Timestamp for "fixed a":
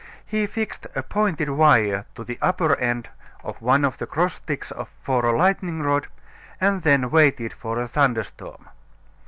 0.47-1.03